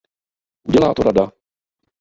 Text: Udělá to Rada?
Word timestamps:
Udělá 0.63 0.93
to 0.93 1.03
Rada? 1.03 1.31